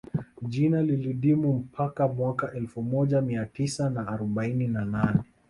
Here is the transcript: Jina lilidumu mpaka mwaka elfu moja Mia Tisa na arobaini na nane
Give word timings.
Jina 0.41 0.81
lilidumu 0.81 1.53
mpaka 1.53 2.07
mwaka 2.07 2.51
elfu 2.51 2.83
moja 2.83 3.21
Mia 3.21 3.45
Tisa 3.45 3.89
na 3.89 4.07
arobaini 4.07 4.67
na 4.67 4.85
nane 4.85 5.19